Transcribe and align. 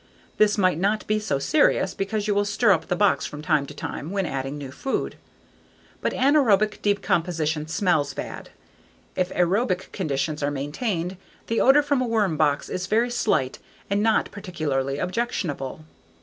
This 0.37 0.57
might 0.57 0.79
not 0.79 1.05
be 1.05 1.19
so 1.19 1.37
serious 1.37 1.93
because 1.93 2.27
you 2.27 2.33
will 2.33 2.43
stir 2.43 2.71
up 2.71 2.87
the 2.87 2.95
box 2.95 3.27
from 3.27 3.43
time 3.43 3.67
to 3.67 3.73
time 3.75 4.09
when 4.09 4.25
adding 4.25 4.57
new 4.57 4.71
food. 4.71 5.15
But 6.01 6.11
anaerobic 6.13 6.81
decomposition 6.81 7.67
smells 7.67 8.15
bad. 8.15 8.49
If 9.15 9.29
aerobic 9.31 9.91
conditions 9.91 10.41
are 10.41 10.49
maintained, 10.49 11.17
the 11.45 11.61
odor 11.61 11.83
from 11.83 12.01
a 12.01 12.07
worm 12.07 12.35
box 12.35 12.67
is 12.67 12.87
very 12.87 13.11
slight 13.11 13.59
and 13.91 14.01
not 14.01 14.31
particularly 14.31 14.97
objectionable. 14.97 15.85